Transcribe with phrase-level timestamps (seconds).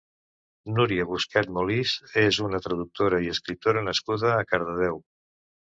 [0.77, 5.01] Núria Busquet Molist és una traductora i escriptora nascuda a Cardedeu.